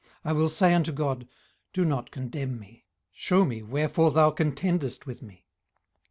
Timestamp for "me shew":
2.59-3.45